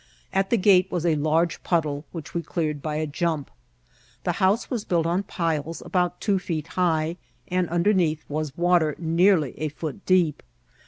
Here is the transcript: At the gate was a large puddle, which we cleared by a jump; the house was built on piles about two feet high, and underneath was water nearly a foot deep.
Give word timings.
At 0.33 0.49
the 0.49 0.57
gate 0.57 0.91
was 0.91 1.05
a 1.05 1.15
large 1.15 1.61
puddle, 1.61 2.05
which 2.11 2.33
we 2.33 2.41
cleared 2.41 2.81
by 2.81 2.95
a 2.95 3.05
jump; 3.05 3.51
the 4.23 4.31
house 4.41 4.67
was 4.67 4.83
built 4.83 5.05
on 5.05 5.21
piles 5.21 5.79
about 5.79 6.19
two 6.19 6.39
feet 6.39 6.69
high, 6.69 7.17
and 7.49 7.69
underneath 7.69 8.25
was 8.27 8.57
water 8.57 8.95
nearly 8.97 9.51
a 9.59 9.67
foot 9.69 10.03
deep. 10.07 10.41